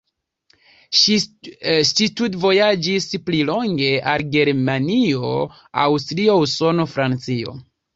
Ŝi 1.01 1.19
studvojaĝis 1.89 3.07
pli 3.29 3.45
longe 3.53 3.95
al 4.17 4.27
Germanio, 4.39 5.33
Aŭstrio, 5.87 6.45
Usono, 6.51 6.93
Francio. 6.99 7.61